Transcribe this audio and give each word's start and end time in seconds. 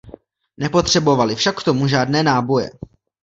Nepotřebovali 0.57 1.35
však 1.35 1.59
k 1.59 1.63
tomu 1.63 1.87
žádné 1.87 2.23
náboje. 2.23 2.69